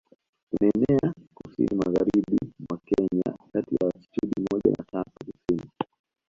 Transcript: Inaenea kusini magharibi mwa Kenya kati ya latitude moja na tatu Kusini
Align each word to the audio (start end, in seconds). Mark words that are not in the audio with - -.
Inaenea 0.53 1.13
kusini 1.33 1.75
magharibi 1.85 2.37
mwa 2.69 2.77
Kenya 2.77 3.37
kati 3.53 3.75
ya 3.75 3.85
latitude 3.93 4.41
moja 4.51 4.71
na 4.77 4.83
tatu 4.83 5.11
Kusini 5.31 5.71